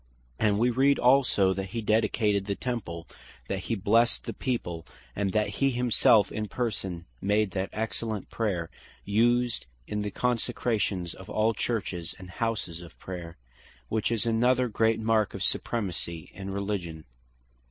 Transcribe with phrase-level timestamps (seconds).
[0.39, 3.07] And we read also (1 Kings 8.) that hee dedicated the Temple;
[3.47, 4.83] that he blessed the People;
[5.15, 8.71] and that he himselfe in person made that excellent prayer,
[9.05, 13.37] used in the Consecrations of all Churches, and houses of Prayer;
[13.89, 17.05] which is another great mark of Supremacy in Religion.